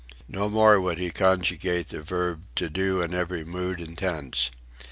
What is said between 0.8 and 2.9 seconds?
would he conjugate the verb "to